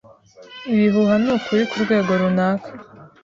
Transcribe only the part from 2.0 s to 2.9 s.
runaka.